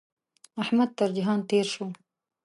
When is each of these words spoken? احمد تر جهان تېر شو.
احمد 0.61 0.89
تر 0.97 1.09
جهان 1.17 1.39
تېر 1.49 1.65
شو. 1.73 1.85